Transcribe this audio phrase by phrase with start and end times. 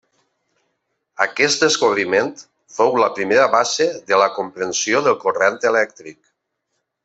[1.25, 2.31] Aquest descobriment
[2.77, 6.23] fou la primera base de la comprensió del corrent elèctric.